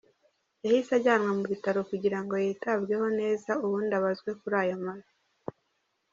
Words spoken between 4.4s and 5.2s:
aya mabi.